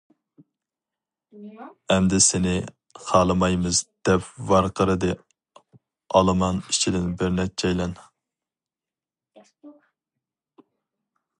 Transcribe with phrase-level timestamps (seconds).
[1.95, 2.53] ئەمدى سېنى
[3.09, 5.11] خالىمايمىز-دەپ ۋارقىرىدى
[6.21, 7.93] ئالىمان ئىچىدىن بىر نەچچەيلەن.